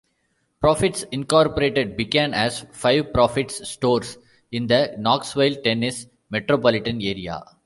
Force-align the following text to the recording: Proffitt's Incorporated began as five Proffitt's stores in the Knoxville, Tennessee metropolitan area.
Proffitt's 0.63 1.03
Incorporated 1.11 1.95
began 1.95 2.33
as 2.33 2.65
five 2.71 3.13
Proffitt's 3.13 3.69
stores 3.69 4.17
in 4.51 4.65
the 4.65 4.95
Knoxville, 4.97 5.61
Tennessee 5.61 6.09
metropolitan 6.31 7.03
area. 7.03 7.43